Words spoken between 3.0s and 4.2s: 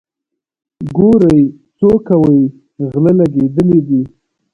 لګېدلي دي.